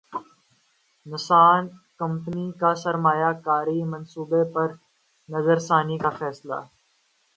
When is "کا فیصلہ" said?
5.97-6.59